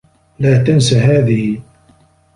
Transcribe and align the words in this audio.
لا 0.39 0.63
تنس 0.63 0.93
هذه. 0.93 1.61